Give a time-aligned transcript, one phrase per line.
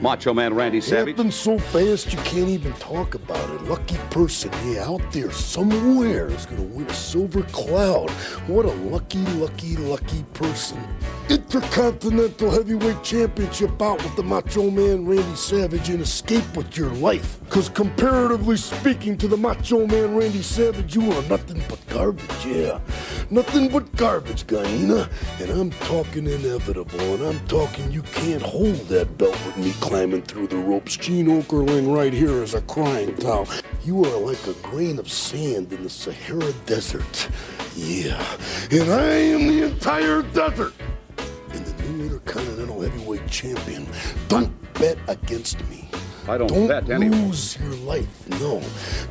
[0.00, 1.14] Macho Man Randy Savage.
[1.14, 3.62] Happened so fast you can't even talk about it.
[3.64, 8.08] Lucky person, yeah, out there somewhere is gonna win a silver cloud.
[8.46, 10.82] What a lucky, lucky, lucky person.
[11.28, 17.38] Intercontinental Heavyweight Championship bout with the Macho Man Randy Savage and escape with your life.
[17.50, 22.80] Cause comparatively speaking to the Macho Man Randy Savage, you are nothing but garbage, yeah.
[23.32, 25.08] Nothing but garbage, Guyana.
[25.38, 30.22] And I'm talking inevitable, and I'm talking you can't hold that belt with me climbing
[30.22, 30.96] through the ropes.
[30.96, 33.46] Gene Okerling right here is a crying towel.
[33.84, 37.28] You are like a grain of sand in the Sahara Desert.
[37.76, 38.20] Yeah.
[38.72, 40.74] And I am the entire desert
[41.50, 43.86] and the new Intercontinental Heavyweight Champion.
[44.26, 45.89] Don't bet against me.
[46.28, 47.16] I don't, Don't bet anyway.
[47.16, 48.28] lose your life.
[48.40, 48.62] No.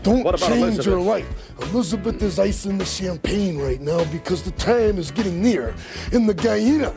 [0.04, 0.86] Don't What about change Elizabeth?
[0.86, 1.52] your life.
[1.74, 5.76] Elizabeth is icing the champagne right now because the time is getting near.
[6.14, 6.94] And the Guyana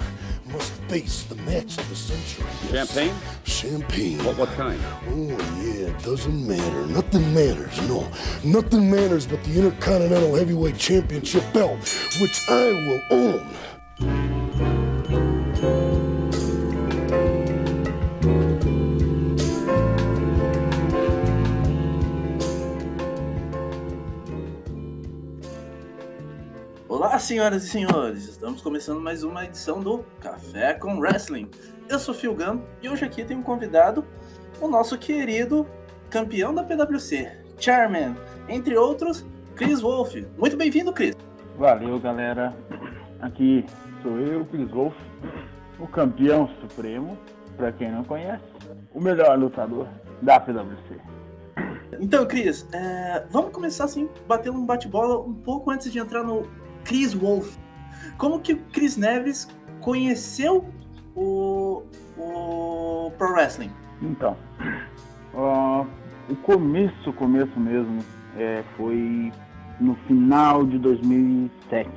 [0.53, 2.45] must face the match of the century.
[2.70, 2.92] Yes.
[2.95, 3.14] Champagne?
[3.45, 4.25] Champagne.
[4.25, 4.78] What, what kind?
[5.09, 5.28] Oh,
[5.62, 6.86] yeah, it doesn't matter.
[6.86, 8.06] Nothing matters, no.
[8.45, 11.79] Nothing matters but the Intercontinental Heavyweight Championship belt,
[12.20, 14.31] which I will own.
[27.03, 28.28] Olá, senhoras e senhores!
[28.28, 31.50] Estamos começando mais uma edição do Café com Wrestling.
[31.89, 34.05] Eu sou Phil Gunn e hoje aqui tem um convidado,
[34.61, 35.67] o nosso querido
[36.08, 38.14] campeão da PWC, Chairman,
[38.48, 40.14] entre outros, Chris Wolf.
[40.39, 41.17] Muito bem-vindo, Chris!
[41.58, 42.55] Valeu, galera.
[43.20, 43.67] Aqui
[44.00, 44.95] sou eu, Chris Wolf,
[45.80, 47.19] o campeão supremo,
[47.56, 48.45] pra quem não conhece,
[48.95, 49.89] o melhor lutador
[50.23, 51.00] da PwC.
[51.98, 56.42] Então, Chris, é, vamos começar assim, batendo um bate-bola um pouco antes de entrar no
[56.84, 57.56] Chris Wolf.
[58.19, 59.48] Como que o Chris Neves
[59.80, 60.64] conheceu
[61.14, 61.83] o,
[62.16, 63.70] o Pro Wrestling?
[64.01, 64.36] Então,
[65.34, 65.84] ó,
[66.29, 68.01] o começo, começo mesmo,
[68.36, 69.33] é, foi
[69.80, 71.89] no final de 2007,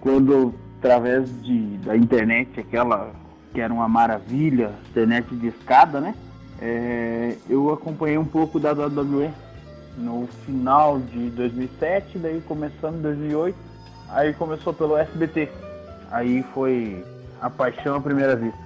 [0.00, 3.12] quando através de, da internet, aquela
[3.52, 6.14] que era uma maravilha, internet de escada, né?
[6.60, 9.30] É, eu acompanhei um pouco da WWE
[9.96, 13.56] no final de 2007, daí começando em 2008,
[14.12, 15.48] aí começou pelo SBT,
[16.10, 17.04] aí foi
[17.40, 18.58] a paixão à primeira vista.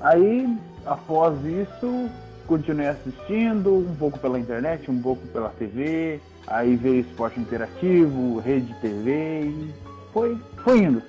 [0.00, 2.10] Aí, após isso,
[2.46, 8.74] continuei assistindo um pouco pela internet, um pouco pela TV, aí veio esporte interativo, rede
[8.80, 9.74] TV e
[10.12, 11.02] foi, foi indo.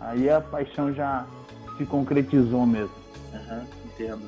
[0.00, 1.26] Aí a paixão já
[1.76, 2.94] se concretizou mesmo.
[3.34, 4.22] Aham, entendo.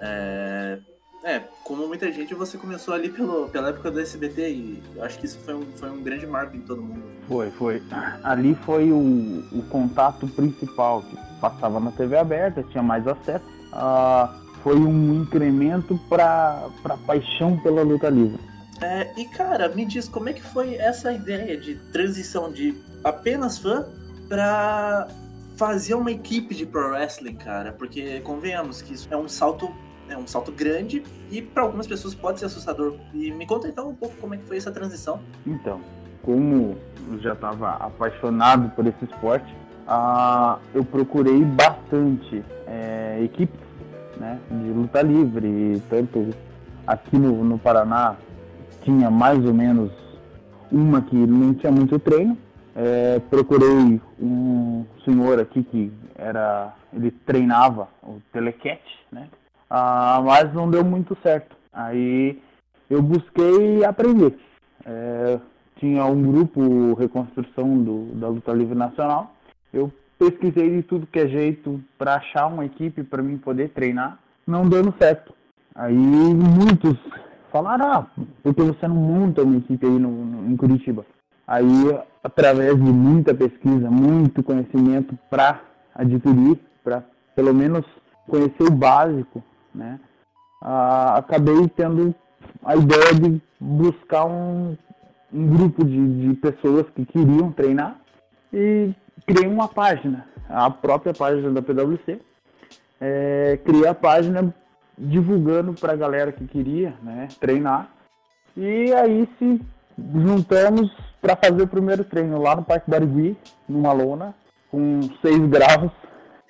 [0.00, 0.78] É,
[1.26, 5.18] é, como muita gente, você começou ali pelo, pela época do SBT e eu acho
[5.18, 7.02] que isso foi um, foi um grande marco em todo mundo.
[7.26, 7.82] Foi, foi.
[8.22, 13.44] Ali foi o, o contato principal, que passava na TV aberta, tinha mais acesso.
[13.72, 18.38] Ah, foi um incremento para a paixão pela luta livre.
[18.80, 23.58] É, e cara, me diz como é que foi essa ideia de transição de apenas
[23.58, 23.84] fã
[24.28, 25.08] pra
[25.56, 27.72] fazer uma equipe de pro wrestling, cara?
[27.72, 29.74] Porque convenhamos que isso é um salto
[30.08, 32.94] é um salto grande e para algumas pessoas pode ser assustador.
[33.12, 35.20] E me conta então um pouco como é que foi essa transição.
[35.46, 35.80] Então,
[36.22, 36.76] como
[37.10, 39.54] eu já estava apaixonado por esse esporte,
[39.86, 43.60] ah, eu procurei bastante é, equipes
[44.16, 46.30] né, de luta livre, tanto
[46.86, 48.16] aqui no, no Paraná
[48.82, 49.92] tinha mais ou menos
[50.70, 52.36] uma que não tinha muito treino.
[52.74, 59.28] É, procurei um senhor aqui que era ele treinava o telecat, né?
[59.78, 61.54] Ah, mas não deu muito certo.
[61.70, 62.40] Aí
[62.88, 64.38] eu busquei aprender.
[64.86, 65.38] É,
[65.78, 69.34] tinha um grupo Reconstrução do, da Luta Livre Nacional.
[69.74, 74.18] Eu pesquisei de tudo que é jeito para achar uma equipe para mim poder treinar.
[74.46, 75.34] Não dando certo.
[75.74, 76.96] Aí muitos
[77.52, 78.06] falaram, ah,
[78.42, 81.04] porque você não monta uma equipe aí no, no- em Curitiba?
[81.46, 81.66] Aí,
[82.24, 85.60] através de muita pesquisa, muito conhecimento para
[85.94, 87.04] adquirir, para
[87.34, 87.84] pelo menos
[88.26, 89.44] conhecer o básico,
[89.76, 90.00] né?
[90.62, 92.14] ah, acabei tendo
[92.64, 94.76] a ideia de buscar um,
[95.32, 97.96] um grupo de, de pessoas que queriam treinar
[98.52, 98.92] e
[99.26, 102.20] criei uma página, a própria página da PwC.
[103.00, 104.54] É, criei a página
[104.96, 107.90] divulgando para a galera que queria né, treinar.
[108.56, 109.60] E aí se
[110.14, 110.90] juntamos
[111.20, 113.36] para fazer o primeiro treino lá no Parque Barigui,
[113.68, 114.34] numa lona,
[114.70, 115.92] com 6 graus,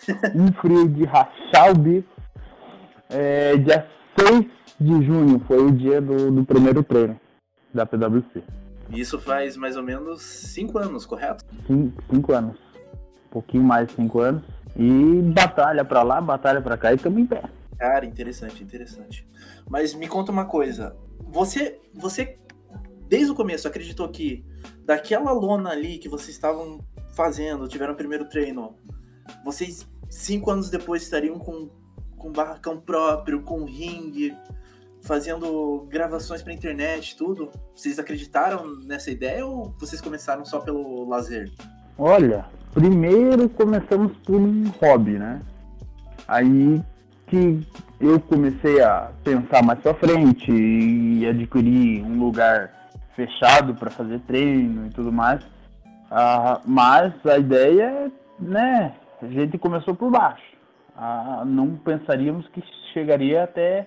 [0.35, 2.16] um frio de rachar o bico.
[3.11, 3.87] É, dia
[4.19, 4.47] 6
[4.81, 7.19] de junho foi o dia do, do primeiro treino
[7.73, 8.43] da PwC.
[8.91, 11.45] Isso faz mais ou menos cinco anos, correto?
[11.67, 12.57] Cin- Cinco anos.
[13.27, 14.43] Um pouquinho mais de cinco anos.
[14.77, 17.43] E batalha pra lá, batalha pra cá e estamos em pé.
[17.79, 19.27] Cara, interessante, interessante.
[19.69, 20.97] Mas me conta uma coisa.
[21.29, 22.39] Você, você
[23.09, 24.45] desde o começo acreditou que
[24.85, 26.81] daquela lona ali que vocês estavam
[27.15, 28.75] fazendo, tiveram o primeiro treino,
[29.45, 31.69] vocês cinco anos depois estariam com,
[32.17, 34.35] com barracão próprio, com ringue,
[35.03, 37.51] fazendo gravações para internet, tudo?
[37.75, 41.51] Vocês acreditaram nessa ideia ou vocês começaram só pelo lazer?
[41.99, 45.41] Olha, primeiro começamos por um hobby, né?
[46.27, 46.83] Aí
[47.27, 47.67] que
[48.01, 54.87] eu comecei a pensar mais pra frente e adquirir um lugar fechado para fazer treino
[54.87, 55.43] e tudo mais.
[56.11, 60.56] Ah, mas a ideia, né, a gente começou por baixo.
[60.97, 62.63] Ah, não pensaríamos que
[62.95, 63.87] chegaria até,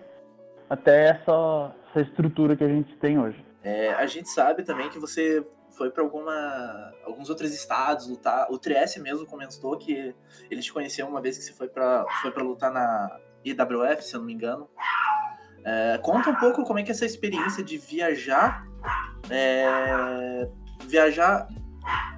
[0.70, 3.44] até essa, essa estrutura que a gente tem hoje.
[3.64, 8.48] É, a gente sabe também que você foi para alguma alguns outros estados lutar.
[8.52, 10.14] O Trieste mesmo comentou que
[10.52, 14.16] ele te conheceu uma vez que você foi para foi para lutar na IWF, se
[14.16, 14.70] eu não me engano.
[15.64, 18.66] É, conta um pouco como é que é essa experiência de viajar,
[19.30, 20.48] é,
[20.86, 21.48] viajar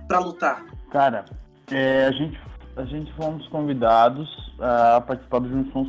[0.07, 0.65] para lutar.
[0.91, 1.25] Cara,
[1.71, 2.39] é, a gente
[2.75, 4.27] a gente fomos convidados
[4.61, 5.85] a participar do Junção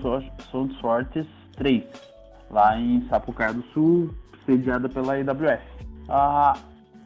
[0.51, 1.27] Sons Fortes
[1.57, 1.85] 3,
[2.51, 4.15] lá em Sapucaia do Sul,
[4.47, 5.63] sediada pela IWF.
[6.09, 6.57] A,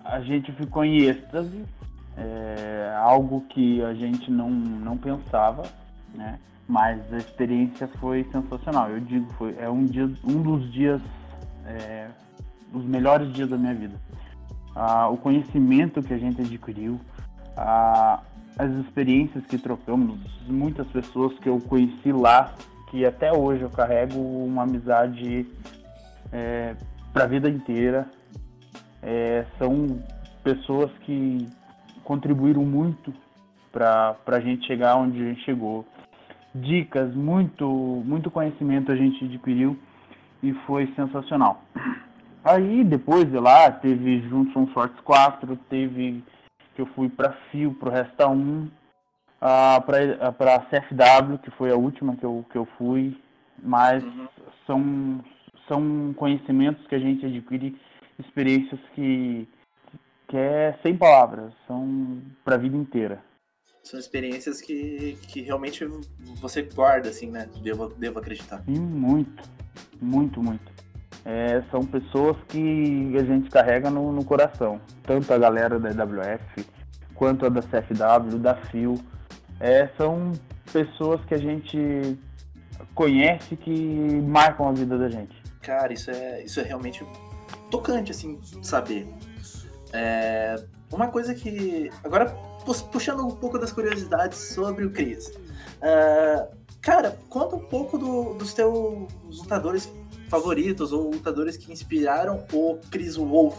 [0.05, 1.65] a gente ficou em êxtase,
[2.17, 5.65] é, algo que a gente não, não pensava,
[6.15, 6.39] né?
[6.69, 8.91] Mas a experiência foi sensacional.
[8.91, 11.01] Eu digo, foi é um dia, um dos dias,
[11.65, 12.09] é,
[12.73, 13.95] os melhores dias da minha vida.
[14.75, 17.01] Ah, o conhecimento que a gente adquiriu,
[17.57, 18.21] ah,
[18.59, 22.55] as experiências que trocamos, muitas pessoas que eu conheci lá,
[22.91, 25.47] que até hoje eu carrego uma amizade
[26.33, 26.75] é,
[27.13, 28.07] para a vida inteira.
[29.03, 30.01] É, são
[30.43, 31.47] pessoas que
[32.03, 33.13] contribuíram muito
[33.71, 35.85] para a gente chegar onde a gente chegou
[36.55, 37.67] dicas, muito,
[38.07, 39.77] muito conhecimento a gente adquiriu
[40.43, 41.63] e foi sensacional.
[42.43, 46.23] Aí depois de lá teve Junção Sortes 4, teve
[46.77, 48.71] que eu fui para Fio, pro Resta 1,
[49.41, 53.19] para a CFW, que foi a última que eu, que eu fui,
[53.59, 54.29] mas uhum.
[54.67, 55.25] são,
[55.67, 57.75] são conhecimentos que a gente adquire,
[58.19, 59.49] experiências que,
[60.29, 63.21] que é sem palavras, são para a vida inteira
[63.87, 65.87] são experiências que, que realmente
[66.41, 67.49] você guarda, assim, né?
[67.63, 68.61] Devo, devo acreditar.
[68.65, 69.49] Sim, muito.
[70.01, 70.73] Muito, muito.
[71.29, 74.81] É, são pessoas que a gente carrega no, no, coração.
[75.03, 76.65] Tanto a galera da EWF,
[77.17, 78.95] quanto a da CFW, da FIO.
[79.59, 80.33] É, são
[80.73, 82.17] pessoas que a gente
[82.95, 85.37] conhece que marcam a vida da gente.
[85.63, 87.05] Cara, isso é, isso é realmente
[87.73, 89.09] tocante, assim, saber.
[89.93, 90.55] É,
[90.93, 91.91] uma coisa que.
[92.05, 92.27] Agora,
[92.93, 95.27] puxando um pouco das curiosidades sobre o Chris.
[95.29, 99.93] Uh, cara, conta um pouco do, dos teus lutadores
[100.29, 103.57] favoritos ou lutadores que inspiraram o Chris Wolf.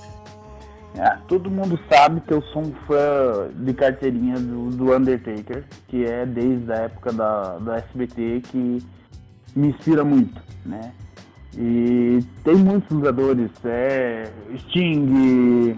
[0.95, 6.05] É, todo mundo sabe que eu sou um fã de carteirinha do, do Undertaker, que
[6.05, 8.83] é desde a época da, da SBT que
[9.55, 10.91] me inspira muito, né?
[11.55, 14.29] E tem muitos lutadores, é,
[14.59, 15.77] Sting,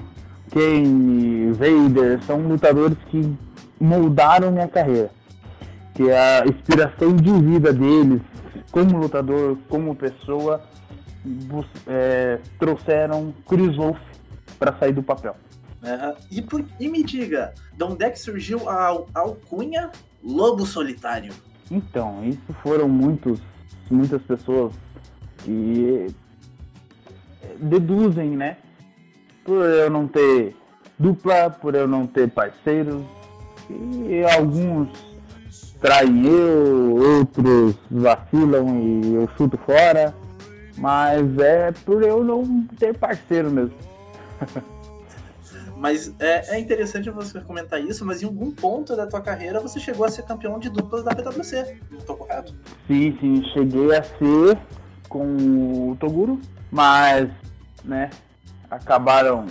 [0.52, 3.34] Kane, Vader, são lutadores que
[3.80, 5.10] moldaram minha carreira.
[5.94, 8.22] Que a inspiração de vida deles,
[8.72, 10.62] como lutador, como pessoa,
[11.88, 14.00] é, trouxeram Chris Wolf
[14.58, 15.36] para sair do papel.
[15.84, 16.16] Uhum.
[16.30, 19.92] E, por, e, me diga, de onde é que surgiu a alcunha
[20.24, 21.34] Lobo Solitário?
[21.72, 23.40] Então, isso foram muitos,
[23.90, 24.74] muitas pessoas
[25.38, 26.08] que
[27.60, 28.58] deduzem, né?
[29.50, 30.56] por eu não ter
[30.98, 33.04] dupla, por eu não ter parceiros.
[33.70, 34.90] E alguns
[35.82, 40.14] traem eu, outros vacilam e eu chuto fora.
[40.80, 43.76] Mas é por eu não ter parceiro mesmo.
[45.76, 49.80] Mas é, é, interessante você comentar isso, mas em algum ponto da tua carreira você
[49.80, 52.54] chegou a ser campeão de duplas da PWC, não estou correto?
[52.86, 54.60] Sim, sim, cheguei a ser
[55.08, 56.38] com o Toguro,
[56.70, 57.30] mas,
[57.86, 58.10] né,
[58.70, 59.46] acabaram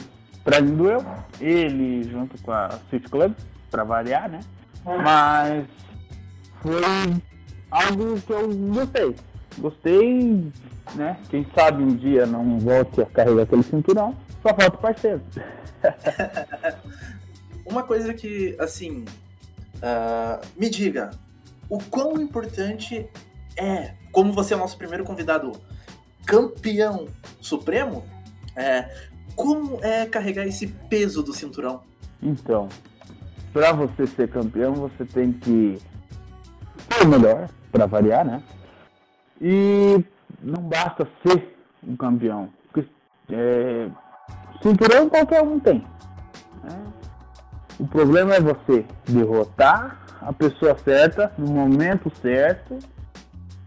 [0.44, 1.02] traindo eu,
[1.40, 3.32] ele junto com a City Club,
[3.70, 4.40] pra variar, né?
[4.84, 5.66] Mas
[6.60, 7.22] foi
[7.70, 9.16] algo que eu gostei.
[9.58, 10.52] Gostei,
[10.94, 11.18] né?
[11.28, 15.22] Quem sabe um dia não volte a carregar aquele cinturão, só falta o parceiro.
[17.66, 19.04] Uma coisa que, assim,
[19.76, 21.10] uh, me diga,
[21.68, 23.08] o quão importante
[23.56, 25.52] é, como você é o nosso primeiro convidado,
[26.24, 27.08] campeão
[27.40, 28.04] supremo,
[28.56, 28.88] é,
[29.34, 31.82] como é carregar esse peso do cinturão?
[32.22, 32.68] Então,
[33.52, 35.78] para você ser campeão, você tem que
[36.90, 38.42] ser o melhor, para variar, né?
[39.40, 40.02] E
[40.42, 42.48] não basta ser um campeão.
[42.72, 42.88] Porque,
[43.30, 43.88] é,
[44.62, 45.84] cinturão qualquer um tem.
[46.62, 46.82] Né?
[47.78, 52.78] O problema é você derrotar a pessoa certa no momento certo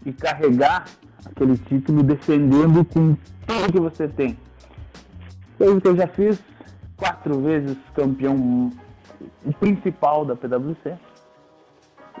[0.04, 0.84] e carregar
[1.24, 4.36] aquele título defendendo com tudo que você tem.
[5.58, 6.42] Eu já fiz
[6.96, 8.70] quatro vezes campeão
[9.58, 10.96] principal da PwC.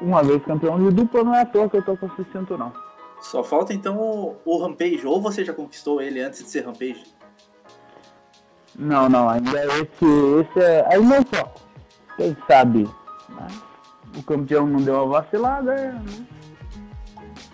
[0.00, 2.72] Uma vez campeão de dupla, não é à toa que eu tô com esse cinturão.
[3.22, 7.04] Só falta então o, o Rampage, ou você já conquistou ele antes de ser Rampage?
[8.76, 10.04] Não, não, ainda é esse,
[10.40, 11.60] esse é ainda é o foco.
[12.16, 12.82] Quem sabe
[13.28, 13.46] né?
[14.16, 16.04] o campeão não deu uma vacilada, né?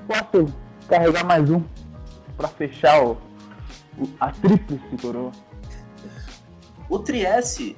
[0.06, 0.52] posso
[0.88, 1.62] carregar mais um
[2.36, 3.12] para fechar o,
[3.98, 5.32] o, a tríplice coroa.
[6.88, 7.76] O Trieste,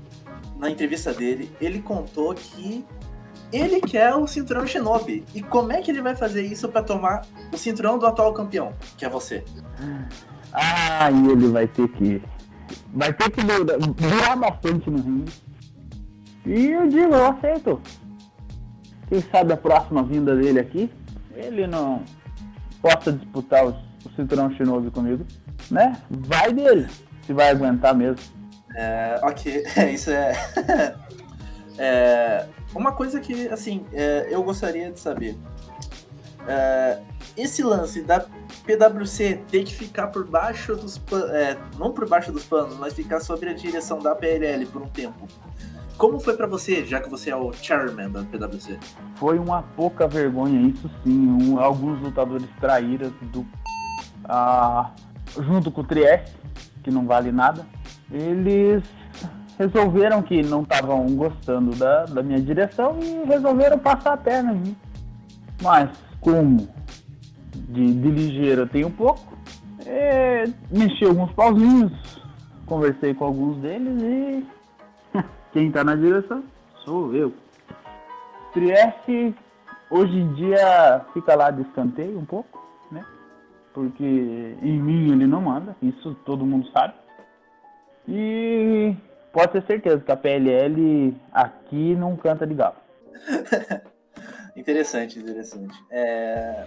[0.56, 2.84] na entrevista dele, ele contou que
[3.52, 5.24] ele quer o cinturão Shinobi.
[5.34, 8.72] E como é que ele vai fazer isso para tomar o cinturão do atual campeão,
[8.96, 9.44] que é você?
[10.52, 12.22] Ah, e ele vai ter que.
[12.92, 15.32] Vai ter que durar bastante no ringue.
[16.46, 17.80] E eu digo, eu aceito.
[19.08, 20.90] Quem sabe a próxima vinda dele aqui,
[21.34, 22.02] ele não
[22.80, 25.26] possa disputar o, o cinturão Shinobi comigo,
[25.70, 26.00] né?
[26.08, 26.88] Vai dele,
[27.26, 28.20] se vai aguentar mesmo.
[28.76, 30.32] É, ok, isso é...
[31.76, 32.46] é...
[32.74, 35.36] Uma coisa que, assim, é, eu gostaria de saber.
[36.46, 37.00] É,
[37.36, 38.24] esse lance da
[38.64, 42.94] PwC ter que ficar por baixo dos panos, é, não por baixo dos panos, mas
[42.94, 45.26] ficar sob a direção da PLL por um tempo.
[45.96, 48.78] Como foi para você, já que você é o chairman da PwC?
[49.16, 51.28] Foi uma pouca vergonha, isso sim.
[51.28, 53.46] Um, alguns lutadores traíras do.
[54.24, 54.92] Ah,
[55.38, 56.34] junto com o Trieste,
[56.82, 57.66] que não vale nada,
[58.10, 58.82] eles
[59.60, 64.58] resolveram que não estavam gostando da, da minha direção e resolveram passar a perna em
[64.58, 64.76] mim.
[65.62, 66.66] Mas, como
[67.54, 69.20] de, de ligeiro eu tenho pouco,
[69.84, 71.92] é, mexi alguns pauzinhos,
[72.64, 74.46] conversei com alguns deles e
[75.52, 76.42] quem está na direção
[76.82, 77.30] sou eu.
[78.54, 79.34] Trieste
[79.90, 83.04] hoje em dia fica lá de escanteio um pouco, né?
[83.74, 86.94] Porque em mim ele não manda, isso todo mundo sabe.
[88.08, 88.96] E
[89.32, 92.76] pode ter certeza que a PLL aqui não canta de galo.
[94.56, 95.76] interessante, interessante.
[95.90, 96.66] É...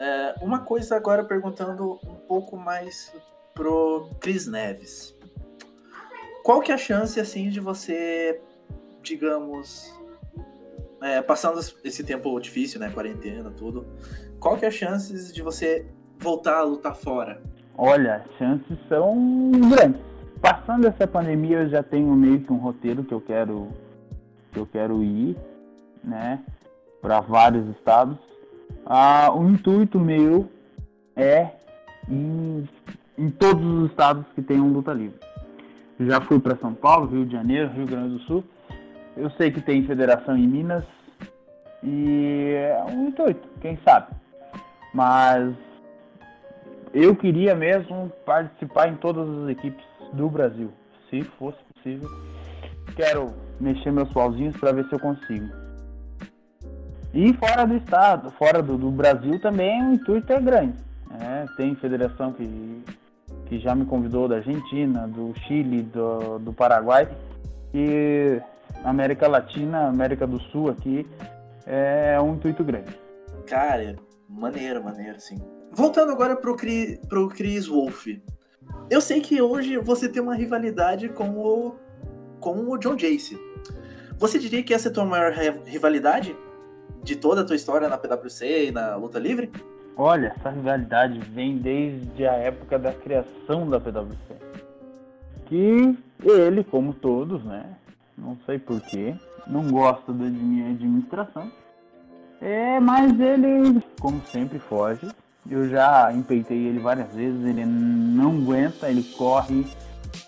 [0.00, 3.14] É, uma coisa agora perguntando um pouco mais
[3.54, 5.14] pro Cris Neves
[6.44, 8.38] qual que é a chance, assim, de você,
[9.02, 9.98] digamos,
[11.00, 13.86] é, passando esse tempo difícil, né, quarentena, tudo,
[14.38, 15.86] qual que é a chance de você
[16.18, 17.42] voltar a lutar fora?
[17.78, 20.02] Olha, as chances são grandes.
[20.44, 23.68] Passando essa pandemia, eu já tenho meio que um roteiro que eu quero
[24.52, 25.34] que eu quero ir,
[26.04, 26.38] né,
[27.00, 28.18] para vários estados.
[28.84, 30.46] Ah, o intuito meu
[31.16, 31.48] é
[32.10, 32.68] em,
[33.16, 35.18] em todos os estados que tenham luta livre.
[35.98, 38.44] Já fui para São Paulo, Rio de Janeiro, Rio Grande do Sul.
[39.16, 40.84] Eu sei que tem federação em Minas
[41.82, 44.14] e é um intuito, quem sabe.
[44.92, 45.54] Mas
[46.92, 50.70] eu queria mesmo participar em todas as equipes do Brasil,
[51.10, 52.08] se fosse possível.
[52.96, 55.48] Quero mexer meus pauzinhos para ver se eu consigo.
[57.12, 60.74] E fora do estado, fora do, do Brasil também o intuito é grande.
[61.20, 62.82] É, tem federação que
[63.46, 67.08] que já me convidou da Argentina, do Chile, do, do Paraguai.
[67.72, 68.40] E
[68.84, 71.06] América Latina, América do Sul aqui
[71.66, 72.98] é um intuito grande.
[73.46, 73.96] Cara,
[74.28, 75.38] maneiro, maneiro, sim.
[75.72, 78.06] Voltando agora pro, Chris, pro Chris Wolf.
[78.90, 81.76] Eu sei que hoje você tem uma rivalidade com o,
[82.40, 83.38] com o John Jace.
[84.18, 85.32] Você diria que essa é a tua maior
[85.64, 86.36] rivalidade
[87.02, 89.50] de toda a tua história na PwC e na luta livre?
[89.96, 94.34] Olha, essa rivalidade vem desde a época da criação da PwC.
[95.46, 97.64] Que ele, como todos, né?
[98.16, 99.14] Não sei porquê,
[99.46, 101.50] não gosta da minha administração.
[102.40, 105.06] É, mas ele, como sempre, foge.
[105.50, 109.66] Eu já empeitei ele várias vezes, ele não aguenta, ele corre,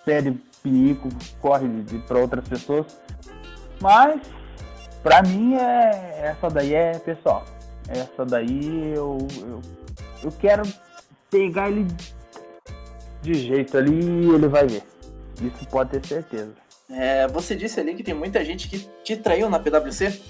[0.05, 0.33] pede
[0.63, 1.09] pinico,
[1.41, 1.67] corre
[2.07, 2.87] para outras pessoas.
[3.81, 4.21] Mas,
[5.03, 7.45] pra mim, é, essa daí é pessoal.
[7.89, 9.63] Essa daí eu, eu,
[10.25, 10.63] eu quero
[11.31, 11.87] pegar ele
[13.23, 14.83] de jeito ali e ele vai ver.
[15.41, 16.53] Isso pode ter certeza.
[16.91, 20.21] É, você disse ali que tem muita gente que te traiu na PwC.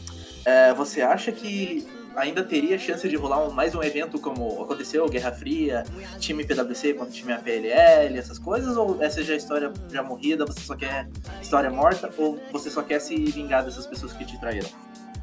[0.44, 5.08] É, você acha que ainda teria chance de rolar um, mais um evento como aconteceu,
[5.08, 5.84] Guerra Fria,
[6.18, 8.76] time PwC contra time APLL, essas coisas?
[8.76, 11.08] Ou essa já é história já morrida, você só quer
[11.40, 12.10] história morta?
[12.16, 14.68] Ou você só quer se vingar dessas pessoas que te traíram?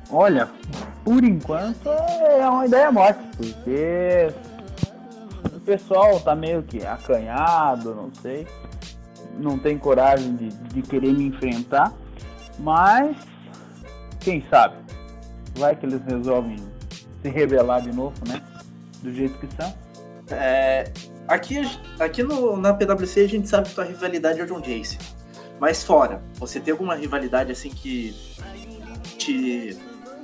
[0.10, 0.50] Olha,
[1.04, 4.32] por enquanto é uma ideia morta, porque
[5.64, 8.48] pessoal tá meio que acanhado, não sei.
[9.38, 11.92] Não tem coragem de, de querer me enfrentar.
[12.60, 13.18] Mas,
[14.20, 14.76] quem sabe?
[15.56, 16.58] Vai que eles resolvem
[17.24, 18.42] se rebelar de novo, né?
[19.02, 19.74] Do jeito que são.
[20.30, 20.92] É,
[21.28, 21.62] aqui
[22.00, 24.98] aqui no, na PwC a gente sabe que tua rivalidade é o John Jace.
[25.60, 28.14] Mas fora, você tem alguma rivalidade assim que
[29.18, 29.78] te,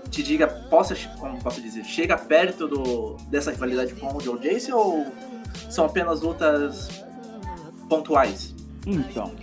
[0.09, 4.71] te diga, possa, como posso dizer, chega perto do, dessa rivalidade com o John Jace
[4.71, 5.07] ou
[5.69, 6.89] são apenas lutas
[7.87, 8.53] pontuais?
[8.85, 9.33] Então,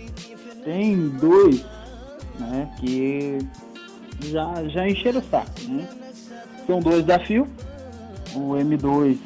[0.63, 1.65] tem dois
[2.37, 3.39] né, que
[4.25, 5.87] já, já encheram o saco, né?
[6.67, 7.47] São dois da Fio,
[8.35, 9.17] o M2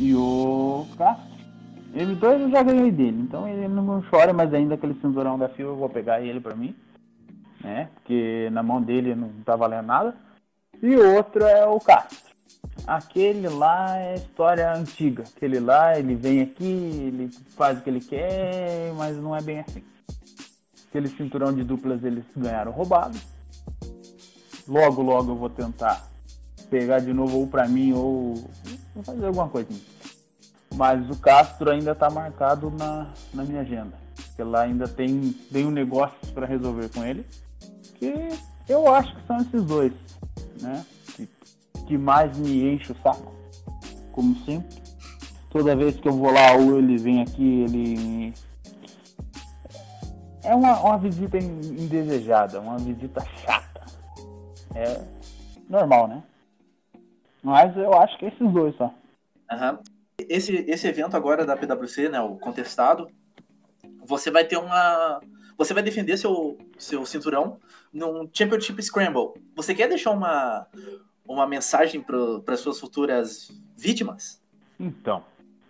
[0.00, 1.30] e o Castro.
[1.94, 5.68] M2 eu já ganhei dele, então ele não chora, mas ainda aquele cinturão da Fio
[5.68, 6.74] eu vou pegar ele pra mim,
[7.62, 7.88] né?
[7.94, 10.16] Porque na mão dele não tá valendo nada.
[10.82, 12.32] E outro é o Castro.
[12.84, 15.22] Aquele lá é história antiga.
[15.22, 19.60] Aquele lá, ele vem aqui, ele faz o que ele quer, mas não é bem
[19.60, 19.84] assim.
[20.88, 23.16] Aquele cinturão de duplas eles ganharam roubado.
[24.66, 26.11] Logo, logo eu vou tentar
[26.72, 28.34] pegar de novo ou pra mim ou
[29.04, 29.68] fazer alguma coisa.
[30.74, 33.92] Mas o Castro ainda tá marcado na, na minha agenda.
[34.16, 37.26] Porque lá ainda tem, tem um negócio para resolver com ele.
[37.96, 38.30] Que
[38.66, 39.92] eu acho que são esses dois,
[40.62, 40.82] né?
[41.14, 41.28] Que,
[41.86, 43.34] que mais me enche o saco,
[44.10, 44.80] como sempre.
[45.50, 48.34] Toda vez que eu vou lá ou ele vem aqui, ele.
[50.42, 53.82] É uma, uma visita indesejada, uma visita chata.
[54.74, 55.02] É
[55.68, 56.22] normal, né?
[57.42, 58.94] Mas eu acho que é esses dois só.
[59.50, 59.78] Uhum.
[60.28, 63.08] Esse, esse evento agora da PwC, né, o contestado,
[64.04, 65.20] você vai ter uma.
[65.58, 67.58] Você vai defender seu, seu cinturão
[67.92, 69.32] num Championship Scramble.
[69.54, 70.66] Você quer deixar uma,
[71.26, 74.40] uma mensagem para suas futuras vítimas?
[74.78, 75.22] Então,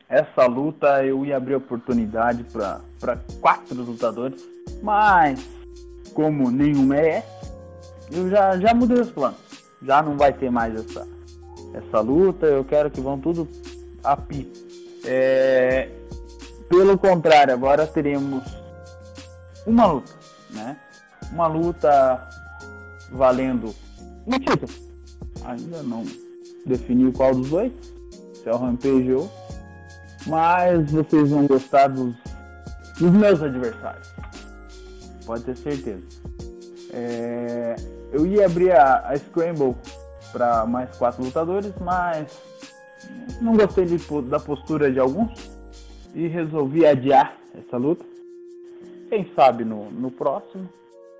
[0.08, 4.46] essa luta eu ia abrir oportunidade para quatro lutadores,
[4.82, 5.46] mas
[6.14, 7.24] como nenhum é,
[8.10, 9.40] eu já, já mudei os planos.
[9.82, 11.06] Já não vai ter mais essa,
[11.74, 13.48] essa luta, eu quero que vão tudo
[14.04, 14.50] a pi.
[15.04, 15.88] É,
[16.68, 18.44] pelo contrário, agora teremos
[19.66, 20.12] uma luta,
[20.50, 20.76] né?
[21.30, 22.28] Uma luta
[23.10, 23.74] valendo
[24.26, 24.72] um título.
[25.44, 26.04] Ainda não
[26.64, 27.72] definiu qual dos dois,
[28.34, 29.30] se é o Rampage ou.
[30.26, 32.14] Mas vocês vão gostar dos,
[32.98, 34.08] dos meus adversários.
[35.26, 36.02] Pode ter certeza.
[36.92, 37.76] É,
[38.12, 39.74] eu ia abrir a, a Scramble
[40.32, 42.40] para mais quatro lutadores, mas
[43.40, 45.50] não gostei de, da postura de alguns
[46.14, 48.04] e resolvi adiar essa luta.
[49.08, 50.68] Quem sabe no, no próximo,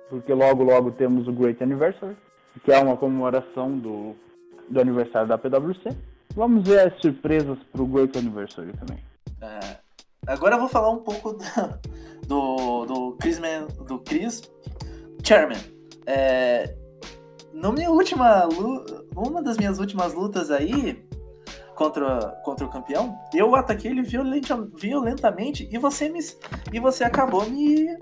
[0.09, 2.17] porque logo logo temos o Great Anniversary,
[2.63, 4.15] que é uma comemoração do,
[4.69, 5.95] do aniversário da PwC.
[6.35, 8.99] Vamos ver as surpresas pro Great Anniversary também.
[9.41, 9.77] É,
[10.25, 11.37] agora eu vou falar um pouco
[12.27, 14.41] do, do Chris, Man, do Chris
[15.23, 15.59] Chairman.
[16.05, 16.75] É,
[17.53, 18.47] no minha última
[19.15, 21.05] uma das minhas últimas lutas aí
[21.75, 26.19] contra, contra o campeão, eu ataquei ele violenta, violentamente e você me
[26.71, 27.97] e você acabou me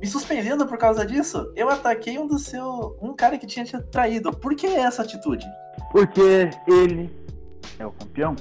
[0.00, 1.52] me suspendendo por causa disso.
[1.56, 4.30] Eu ataquei um do seu um cara que tinha te traído.
[4.32, 5.44] Por que essa atitude?
[5.90, 7.10] Porque ele
[7.78, 8.36] é o campeão.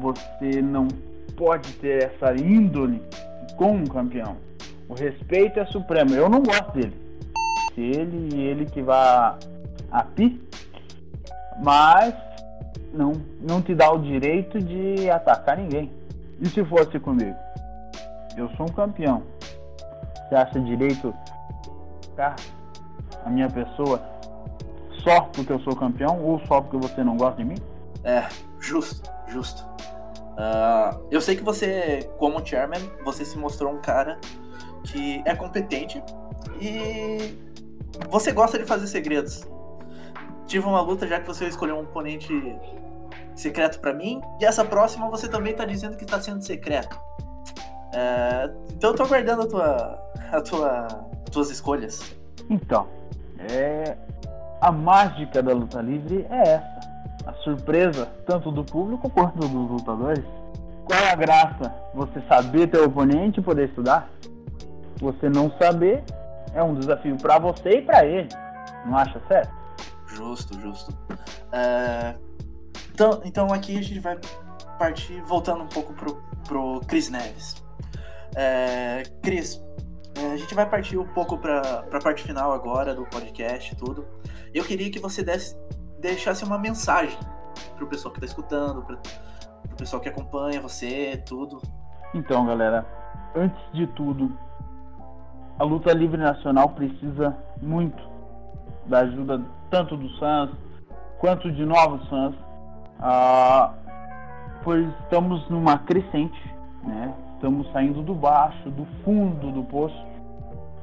[0.00, 0.88] Você não
[1.36, 3.02] pode ter essa índole
[3.56, 4.36] com um campeão.
[4.88, 6.14] O respeito é supremo.
[6.14, 6.94] Eu não gosto dele.
[7.76, 9.38] Ele e ele que vá
[9.90, 10.40] a pi,
[11.62, 12.14] mas
[12.92, 15.90] não, não te dá o direito de atacar ninguém.
[16.40, 17.36] E se fosse comigo?
[18.36, 19.22] Eu sou um campeão.
[20.28, 21.14] Você acha direito
[22.02, 22.36] ficar
[23.24, 24.02] a minha pessoa
[25.02, 27.58] só porque eu sou campeão ou só porque você não gosta de mim?
[28.04, 28.26] É,
[28.60, 29.64] justo, justo.
[30.32, 34.18] Uh, eu sei que você, como chairman, você se mostrou um cara
[34.84, 36.02] que é competente
[36.60, 37.36] e
[38.08, 39.46] você gosta de fazer segredos
[40.52, 42.30] tive uma luta já que você escolheu um oponente
[43.34, 44.20] secreto para mim.
[44.38, 47.00] E essa próxima você também tá dizendo que tá sendo secreto.
[47.94, 50.86] É, então eu tô aguardando a tua, a tua,
[51.24, 52.14] as tuas escolhas.
[52.50, 52.86] Então,
[53.50, 53.96] é,
[54.60, 56.80] a mágica da luta livre é essa.
[57.26, 60.24] A surpresa, tanto do público quanto dos lutadores.
[60.84, 61.74] Qual é a graça?
[61.94, 64.10] Você saber teu oponente e poder estudar?
[65.00, 66.04] Você não saber
[66.52, 68.28] é um desafio para você e para ele.
[68.84, 69.61] Não acha certo?
[70.14, 70.96] Justo, justo.
[71.52, 72.14] É,
[72.92, 74.18] então, então aqui a gente vai
[74.78, 77.62] partir, voltando um pouco pro, pro Cris Neves.
[78.34, 79.62] É, Cris,
[80.16, 84.06] é, a gente vai partir um pouco para a parte final agora do podcast tudo.
[84.52, 85.56] Eu queria que você desse,
[85.98, 87.18] deixasse uma mensagem
[87.76, 88.98] pro pessoal que está escutando, pro
[89.76, 91.62] pessoal que acompanha você, tudo.
[92.14, 92.86] Então, galera,
[93.34, 94.36] antes de tudo,
[95.58, 98.11] a luta livre nacional precisa muito
[98.86, 99.40] da ajuda
[99.70, 100.50] tanto dos fãs
[101.22, 102.34] quanto de novos fãs,
[102.98, 103.72] ah,
[104.64, 107.14] pois estamos numa crescente, né?
[107.34, 109.96] Estamos saindo do baixo, do fundo do poço,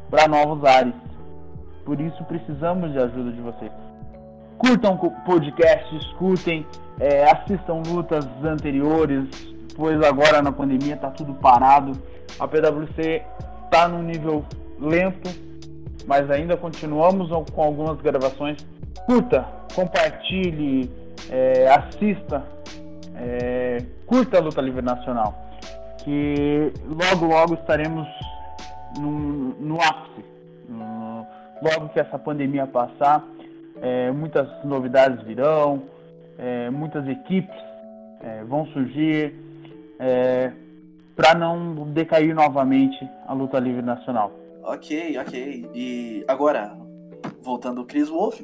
[0.09, 0.93] para novos ares.
[1.83, 3.71] Por isso precisamos de ajuda de vocês.
[4.57, 6.65] Curtam podcast, escutem,
[6.99, 9.27] é, assistam lutas anteriores,
[9.75, 11.93] pois agora na pandemia está tudo parado.
[12.39, 13.23] A PwC
[13.65, 14.45] está num nível
[14.79, 15.29] lento,
[16.09, 18.57] mas ainda continuamos com algumas gravações.
[19.05, 19.45] Curta,
[19.75, 20.91] compartilhe,
[21.29, 22.43] é, assista,
[23.15, 25.35] é, curta a Luta Livre Nacional,
[25.99, 28.07] que logo, logo estaremos
[28.99, 30.25] no, no ápice.
[31.61, 33.23] logo que essa pandemia passar,
[33.79, 35.83] é, muitas novidades virão,
[36.39, 37.55] é, muitas equipes
[38.23, 39.35] é, vão surgir
[39.99, 40.51] é,
[41.15, 44.38] para não decair novamente a luta livre nacional.
[44.63, 45.69] Ok, ok.
[45.73, 46.77] E agora,
[47.41, 48.41] voltando ao Chris Wolf,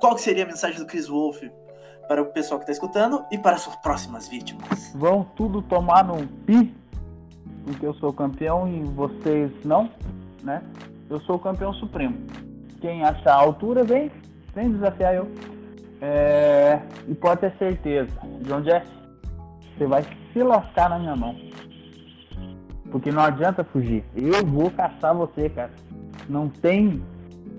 [0.00, 1.42] qual que seria a mensagem do Chris Wolf
[2.08, 4.92] para o pessoal que está escutando e para suas próximas vítimas?
[4.94, 6.74] Vão tudo tomar no pi,
[7.64, 9.90] porque eu sou campeão e vocês não,
[10.42, 10.62] né?
[11.08, 12.16] Eu sou o campeão supremo.
[12.80, 14.10] Quem achar a altura, vem,
[14.54, 15.28] vem desafiar eu.
[16.00, 16.80] É...
[17.08, 18.10] E pode ter certeza,
[18.42, 18.90] John Jesse,
[19.76, 21.34] você vai se lascar na minha mão.
[22.96, 24.02] Porque não adianta fugir.
[24.16, 25.70] Eu vou caçar você, cara.
[26.30, 27.02] Não tem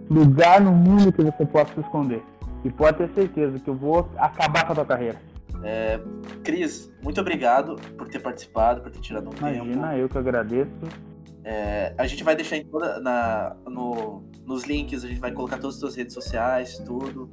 [0.10, 2.23] lugar no mundo que você possa se esconder.
[2.65, 5.21] E pode ter certeza que eu vou acabar com a tua carreira.
[5.63, 6.00] É,
[6.43, 9.78] Cris, muito obrigado por ter participado, por ter tirado um Imagina, tempo.
[9.78, 10.71] Imagina, eu que agradeço.
[11.43, 15.58] É, a gente vai deixar em toda, na, no, nos links, a gente vai colocar
[15.58, 17.30] todas as suas redes sociais, tudo.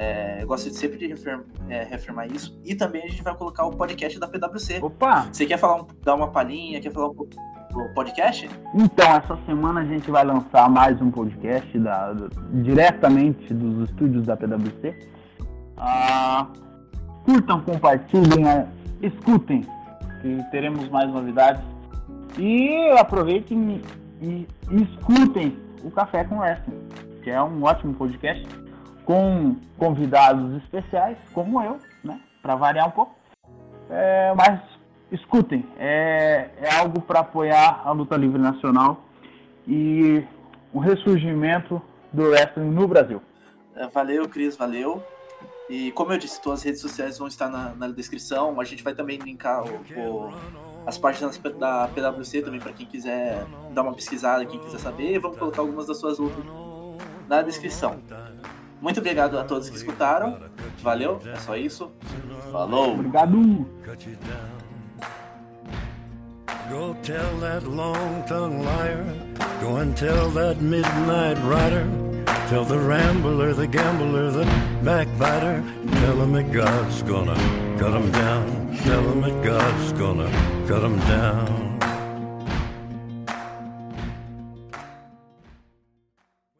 [0.00, 2.56] É, eu gosto de sempre de reafirmar, é, reafirmar isso.
[2.64, 4.78] E também a gente vai colocar o podcast da PwC.
[4.80, 5.26] Opa!
[5.32, 6.80] Você quer falar um, dar uma palhinha?
[6.80, 7.34] Quer falar um pouco
[7.72, 8.48] do podcast?
[8.72, 12.28] Então, essa semana a gente vai lançar mais um podcast da, do,
[12.62, 14.96] diretamente dos estúdios da PwC.
[15.76, 16.46] Ah,
[17.24, 18.68] curtam, compartilhem, é,
[19.02, 19.62] escutem,
[20.22, 21.62] que teremos mais novidades.
[22.38, 23.82] E aproveitem
[24.22, 26.86] e, e escutem o Café com Wrestling,
[27.24, 28.46] que é um ótimo podcast
[29.08, 32.20] com convidados especiais, como eu, né?
[32.42, 33.14] Para variar um pouco.
[33.88, 34.60] É, mas
[35.10, 39.02] escutem, é, é algo para apoiar a luta livre nacional
[39.66, 40.22] e
[40.74, 41.80] o ressurgimento
[42.12, 43.22] do wrestling no Brasil.
[43.74, 45.02] É, valeu, Cris, valeu.
[45.70, 48.60] E como eu disse, todas as redes sociais vão estar na, na descrição.
[48.60, 50.34] A gente vai também linkar o, o,
[50.86, 55.18] as páginas da PwC também para quem quiser dar uma pesquisada, quem quiser saber.
[55.18, 56.44] Vamos colocar algumas das suas lutas
[57.26, 58.02] na descrição.
[58.80, 60.38] Muito obrigado a todos que escutaram.
[60.82, 61.90] Valeu, é só isso.
[62.52, 62.94] Falou.
[62.94, 63.66] Obrigado.
[66.70, 69.02] Go tell that long tongued liar.
[69.60, 71.86] Go and tell that midnight rider.
[72.48, 74.44] Tell the rambler, the gambler, the
[74.84, 75.62] backbiter.
[76.00, 77.34] Tell him that God's gonna
[77.78, 78.76] cut him down.
[78.84, 80.30] Tell him that God's gonna
[80.66, 81.67] cut him down.